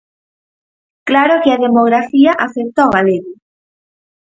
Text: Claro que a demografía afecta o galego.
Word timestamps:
Claro 1.09 1.35
que 1.43 1.49
a 1.51 1.61
demografía 1.65 2.31
afecta 2.47 2.87
o 2.87 2.93
galego. 2.95 3.31